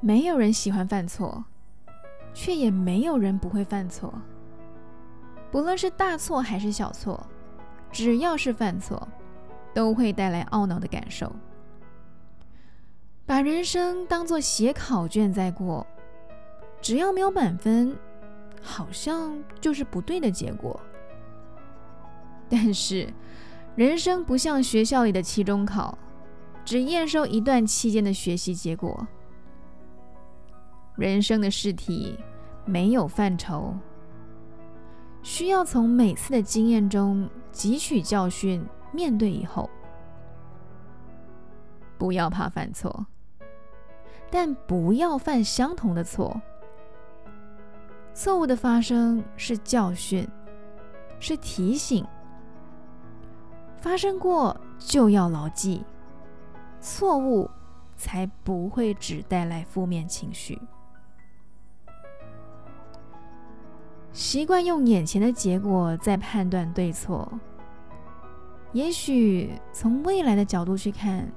[0.00, 1.44] 没有人喜欢犯错，
[2.32, 4.12] 却也没有人不会犯错。
[5.50, 7.26] 不论是大错还是小错，
[7.90, 9.08] 只要是犯错，
[9.74, 11.32] 都会带来懊恼的感受。
[13.26, 15.86] 把人生当作写考卷在过，
[16.80, 17.96] 只要没有满分，
[18.62, 20.78] 好像就是不对的结果。
[22.48, 23.12] 但是，
[23.74, 25.98] 人生不像学校里的期中考，
[26.64, 29.06] 只验收一段期间的学习结果。
[30.98, 32.18] 人生的试题
[32.66, 33.74] 没有范畴。
[35.22, 39.70] 需要从每次的经验中汲取教训，面对以后，
[41.96, 43.06] 不要怕犯错，
[44.30, 46.40] 但不要犯相同的错。
[48.12, 50.26] 错误的发生是教训，
[51.20, 52.04] 是提醒。
[53.76, 55.84] 发生过就要牢记，
[56.80, 57.48] 错误
[57.96, 60.60] 才不会只带来负面情绪。
[64.18, 67.32] 习惯用眼前的结果在判断对错，
[68.72, 71.30] 也许从未来的角度去看，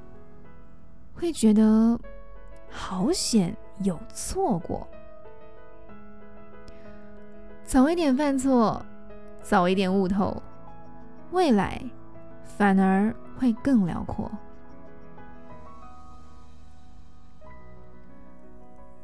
[1.13, 1.95] 会觉得
[2.71, 4.87] 好险有错过。
[7.63, 8.83] 早一点犯错，
[9.43, 10.41] 早一点悟透，
[11.29, 11.79] 未来
[12.43, 14.29] 反而会更辽阔。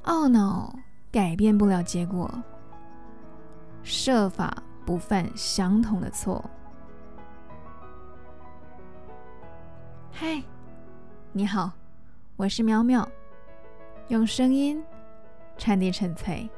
[0.06, 0.74] 懊恼
[1.12, 2.28] 改变不了结果。
[3.84, 6.44] 设法不犯相同的错。
[10.12, 10.42] 嗨，
[11.32, 11.72] 你好，
[12.36, 13.08] 我是苗苗，
[14.08, 14.84] 用声音
[15.58, 16.50] 传递纯粹。